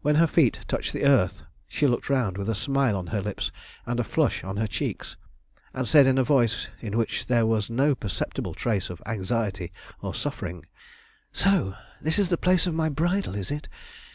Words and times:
When 0.00 0.14
her 0.14 0.26
feet 0.26 0.60
touched 0.68 0.94
the 0.94 1.04
earth 1.04 1.42
she 1.68 1.86
looked 1.86 2.08
round 2.08 2.38
with 2.38 2.48
a 2.48 2.54
smile 2.54 2.96
on 2.96 3.08
her 3.08 3.20
lips 3.20 3.52
and 3.84 4.00
a 4.00 4.04
flush 4.04 4.42
on 4.42 4.56
her 4.56 4.66
cheeks, 4.66 5.18
and 5.74 5.86
said, 5.86 6.06
in 6.06 6.16
a 6.16 6.24
voice 6.24 6.68
in 6.80 6.96
which 6.96 7.26
there 7.26 7.44
was 7.44 7.68
no 7.68 7.94
perceptible 7.94 8.54
trace 8.54 8.88
of 8.88 9.02
anxiety 9.04 9.70
or 10.00 10.14
suffering 10.14 10.64
"So 11.30 11.74
this 12.00 12.18
is 12.18 12.30
the 12.30 12.38
place 12.38 12.66
of 12.66 12.72
my 12.72 12.88
bridal, 12.88 13.34
is 13.34 13.50
it? 13.50 13.68